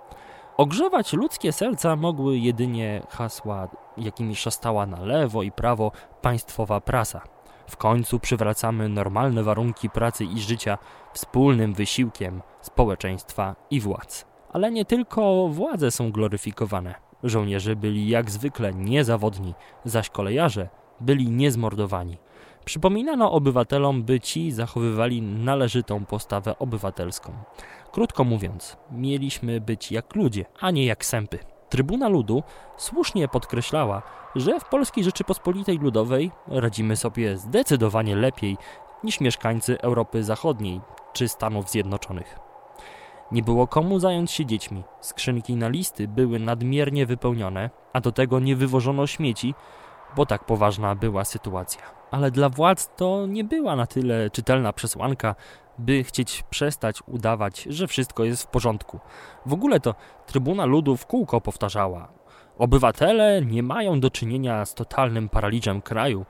[0.57, 5.92] Ogrzewać ludzkie serca mogły jedynie hasła, jakimi szastała na lewo i prawo
[6.22, 7.20] państwowa prasa.
[7.68, 10.78] W końcu przywracamy normalne warunki pracy i życia
[11.12, 14.26] wspólnym wysiłkiem społeczeństwa i władz.
[14.52, 16.94] Ale nie tylko władze są gloryfikowane.
[17.22, 19.54] Żołnierze byli jak zwykle niezawodni,
[19.84, 20.68] zaś kolejarze
[21.00, 22.18] byli niezmordowani.
[22.64, 27.32] Przypominano obywatelom, by ci zachowywali należytą postawę obywatelską.
[27.97, 31.38] Krótko mówiąc, mieliśmy być jak ludzie, a nie jak sępy.
[31.68, 32.42] Trybuna Ludu
[32.76, 34.03] słusznie podkreślała,
[34.34, 38.57] że w Polskiej Rzeczypospolitej Ludowej radzimy sobie zdecydowanie lepiej
[39.05, 40.80] niż mieszkańcy Europy Zachodniej
[41.12, 42.38] czy Stanów Zjednoczonych.
[43.32, 44.84] Nie było komu zająć się dziećmi.
[45.01, 49.55] Skrzynki na listy były nadmiernie wypełnione, a do tego nie wywożono śmieci,
[50.16, 51.82] bo tak poważna była sytuacja.
[52.11, 55.34] Ale dla władz to nie była na tyle czytelna przesłanka,
[55.78, 59.00] by chcieć przestać udawać, że wszystko jest w porządku.
[59.46, 59.94] W ogóle to
[60.26, 62.08] Trybuna Ludu w kółko powtarzała:
[62.58, 66.24] Obywatele nie mają do czynienia z totalnym paraliżem kraju,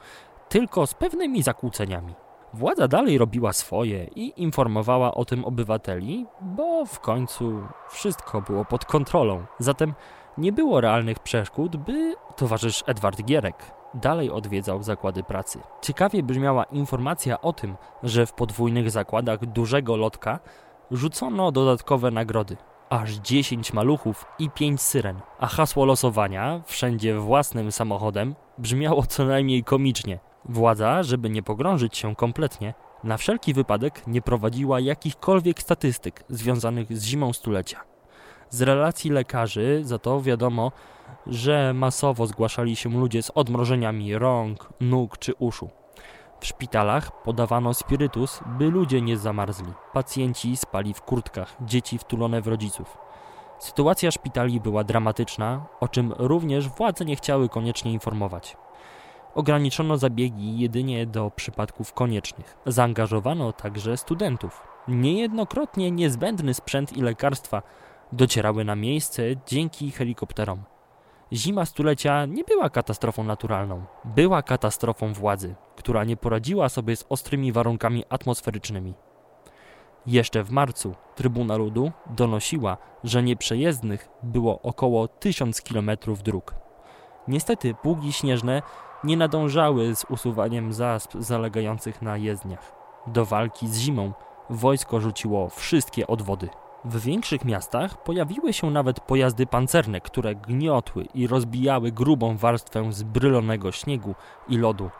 [0.48, 2.14] tylko z pewnymi zakłóceniami.
[2.54, 8.84] Władza dalej robiła swoje i informowała o tym obywateli, bo w końcu wszystko było pod
[8.84, 9.44] kontrolą.
[9.58, 9.94] Zatem
[10.38, 13.56] nie było realnych przeszkód, by towarzysz Edward Gierek
[13.96, 15.58] dalej odwiedzał zakłady pracy.
[15.82, 20.40] Ciekawie brzmiała informacja o tym, że w podwójnych zakładach dużego lotka
[20.90, 22.56] rzucono dodatkowe nagrody.
[22.90, 29.64] Aż 10 maluchów i 5 syren, a hasło losowania, wszędzie własnym samochodem, brzmiało co najmniej
[29.64, 30.18] komicznie.
[30.44, 32.74] Władza, żeby nie pogrążyć się kompletnie,
[33.04, 37.80] na wszelki wypadek nie prowadziła jakichkolwiek statystyk związanych z zimą stulecia.
[38.50, 40.72] Z relacji lekarzy za to wiadomo,
[41.26, 45.70] że masowo zgłaszali się ludzie z odmrożeniami rąk, nóg czy uszu.
[46.40, 49.72] W szpitalach podawano spirytus, by ludzie nie zamarzli.
[49.92, 52.98] Pacjenci spali w kurtkach, dzieci wtulone w rodziców.
[53.58, 58.56] Sytuacja szpitali była dramatyczna, o czym również władze nie chciały koniecznie informować.
[59.34, 62.56] Ograniczono zabiegi jedynie do przypadków koniecznych.
[62.66, 64.62] Zaangażowano także studentów.
[64.88, 67.62] Niejednokrotnie niezbędny sprzęt i lekarstwa
[68.12, 70.62] docierały na miejsce dzięki helikopterom.
[71.32, 77.52] Zima stulecia nie była katastrofą naturalną, była katastrofą władzy, która nie poradziła sobie z ostrymi
[77.52, 78.94] warunkami atmosferycznymi.
[80.06, 85.90] Jeszcze w marcu Trybuna Ludu donosiła, że nieprzejezdnych było około 1000 km
[86.24, 86.54] dróg.
[87.28, 88.62] Niestety pługi śnieżne
[89.04, 92.72] nie nadążały z usuwaniem zasp zalegających na jezdniach.
[93.06, 94.12] Do walki z zimą
[94.50, 96.48] wojsko rzuciło wszystkie odwody.
[96.88, 103.72] W większych miastach pojawiły się nawet pojazdy pancerne, które gniotły i rozbijały grubą warstwę zbrylonego
[103.72, 104.14] śniegu
[104.48, 104.90] i lodu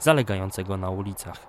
[0.00, 1.46] zalegającego na ulicach.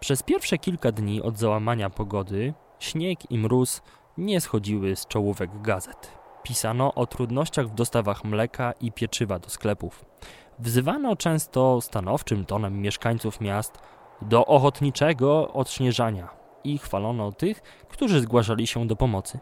[0.00, 3.82] Przez pierwsze kilka dni od załamania pogody śnieg i mróz
[4.18, 6.12] nie schodziły z czołówek gazet.
[6.42, 10.04] Pisano o trudnościach w dostawach mleka i pieczywa do sklepów.
[10.58, 13.78] Wzywano często stanowczym tonem mieszkańców miast
[14.22, 19.38] do ochotniczego odśnieżania, i chwalono tych, którzy zgłaszali się do pomocy.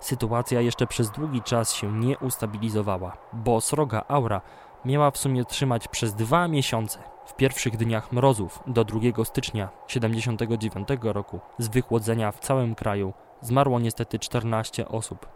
[0.00, 4.40] Sytuacja jeszcze przez długi czas się nie ustabilizowała, bo sroga aura
[4.84, 6.98] miała w sumie trzymać przez dwa miesiące.
[7.26, 13.80] W pierwszych dniach mrozów do 2 stycznia 1979 roku z wychłodzenia w całym kraju zmarło
[13.80, 15.26] niestety 14 osób.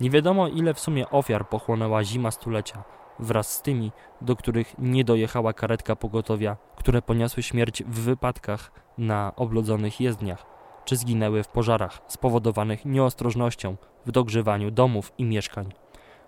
[0.00, 2.84] Nie wiadomo ile w sumie ofiar pochłonęła zima stulecia,
[3.22, 9.32] wraz z tymi, do których nie dojechała karetka pogotowia, które poniosły śmierć w wypadkach na
[9.36, 10.46] oblodzonych jezdniach,
[10.84, 15.72] czy zginęły w pożarach spowodowanych nieostrożnością w dogrzewaniu domów i mieszkań.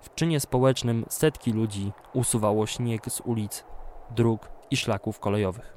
[0.00, 3.64] W czynie społecznym setki ludzi usuwało śnieg z ulic,
[4.10, 5.76] dróg i szlaków kolejowych.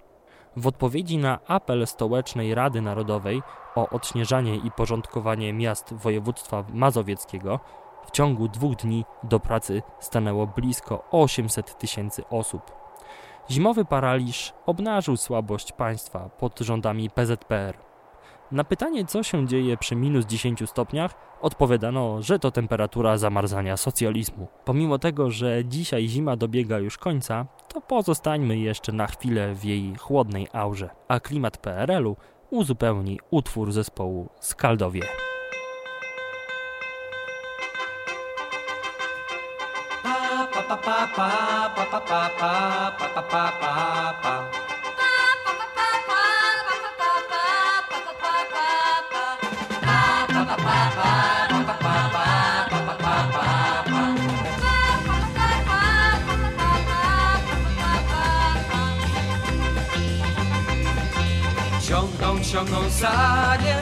[0.57, 3.41] W odpowiedzi na apel Stołecznej Rady Narodowej
[3.75, 7.59] o odśnieżanie i porządkowanie miast województwa mazowieckiego
[8.07, 12.71] w ciągu dwóch dni do pracy stanęło blisko 800 tysięcy osób.
[13.51, 17.77] Zimowy paraliż obnażył słabość państwa pod rządami PZPR.
[18.51, 24.47] Na pytanie, co się dzieje przy minus 10 stopniach, odpowiadano, że to temperatura zamarzania socjalizmu.
[24.65, 29.95] Pomimo tego, że dzisiaj zima dobiega już końca, to pozostańmy jeszcze na chwilę w jej
[29.95, 32.15] chłodnej aurze, a klimat PRL-u
[32.49, 35.26] uzupełni utwór zespołu Skaldowie.
[63.01, 63.77] Sanie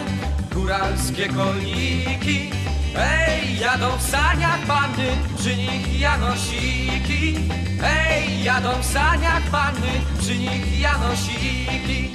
[0.54, 2.52] góralskie koliki
[2.96, 5.08] Hej, jadą w saniach panny,
[5.38, 7.50] przy nich Janosiki.
[7.82, 12.12] Hej, jadą w saniach panny, przy nich Janosiki.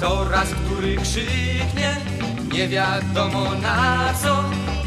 [0.00, 1.96] Coraz który krzyknie,
[2.52, 4.44] nie wiadomo na co.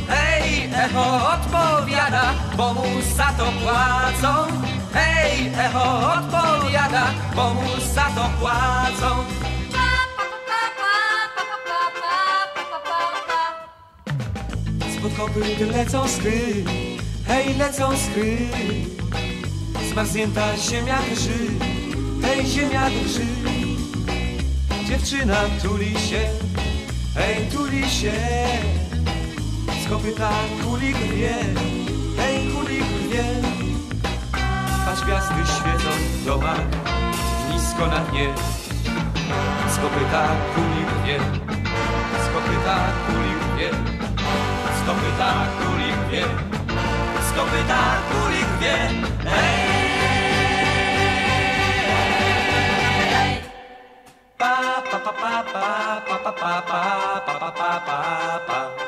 [0.07, 4.74] Hej, echo odpowiada, bo mu za to płacą.
[4.95, 5.85] Hej, echo
[6.15, 9.09] odpowiada, bo mu za to płacą.
[14.95, 16.63] Spod kopyt lecą skry,
[17.27, 18.37] hej, lecą skry.
[19.91, 21.39] Zmarznięta ziemia drży,
[22.21, 23.25] hej, ziemia drży.
[24.87, 26.21] Dziewczyna tuli się,
[27.15, 28.13] hej, tuli się.
[29.83, 30.31] Z kopyta
[30.63, 31.35] kulik rwie,
[32.17, 33.54] hej, kulik rwie.
[35.05, 36.59] Gwiazdy świecą w domach,
[37.51, 38.33] nisko na dnie.
[39.69, 41.19] Z kopyta kulik rwie,
[42.23, 43.69] z kopyta kulik rwie.
[44.77, 46.23] Z kopyta kulik rwie,
[47.29, 48.75] z kopyta kulik rwie.
[49.29, 49.75] Hej!
[54.37, 56.61] Pa pa pa pa pa pa pa pa
[57.25, 58.84] pa pa pa pa pa.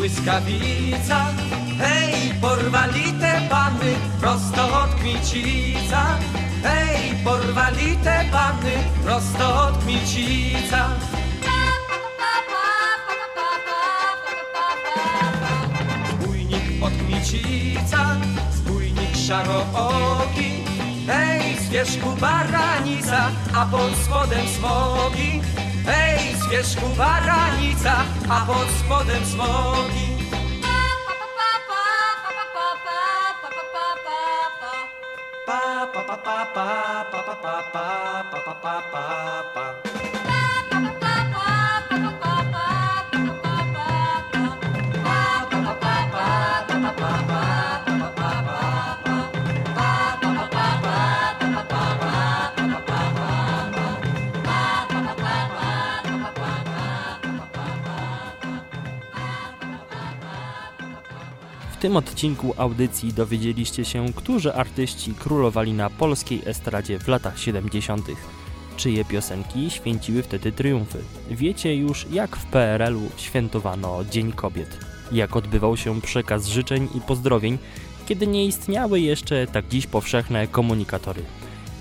[0.00, 1.18] Błyskawica.
[1.78, 3.32] Hej, porwali te
[4.20, 6.16] prosto od Kmicica.
[6.64, 8.24] Hej, porwali te
[9.04, 10.82] prosto od Kmicica.
[16.10, 18.02] Zbójnik od Kmicica,
[18.56, 20.64] zbójnik szarooki.
[21.06, 23.20] Hej, z wierzchu baranica,
[23.52, 25.40] a pod spodem smogi.
[25.84, 30.20] Hej, z wierzchu baranica, a pod spodem smogi.
[35.46, 36.64] Pa pa pa pa pa
[37.10, 37.88] pa pa pa pa
[38.30, 39.14] pa pa pa pa
[39.54, 39.89] pa.
[61.80, 68.06] Tym odcinku audycji dowiedzieliście się, którzy artyści królowali na polskiej estradzie w latach 70.
[68.76, 70.98] Czyje piosenki święciły wtedy triumfy.
[71.30, 74.78] Wiecie już, jak w PRL-u świętowano Dzień Kobiet.
[75.12, 77.58] Jak odbywał się przekaz życzeń i pozdrowień,
[78.06, 81.22] kiedy nie istniały jeszcze tak dziś powszechne komunikatory.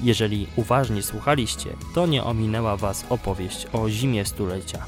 [0.04, 4.86] Jeżeli uważnie słuchaliście, to nie ominęła Was opowieść o zimie stulecia.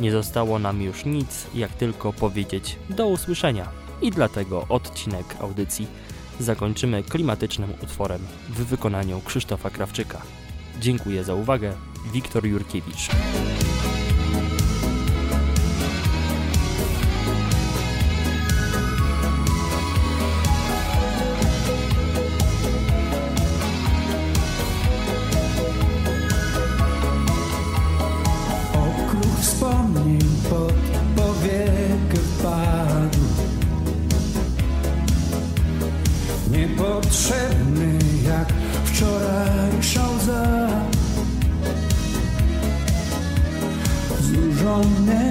[0.00, 3.79] Nie zostało nam już nic, jak tylko powiedzieć do usłyszenia.
[4.02, 5.86] I dlatego odcinek audycji
[6.40, 10.22] zakończymy klimatycznym utworem w wykonaniu Krzysztofa Krawczyka.
[10.80, 11.72] Dziękuję za uwagę.
[12.12, 13.08] Wiktor Jurkiewicz.
[44.82, 45.29] I'll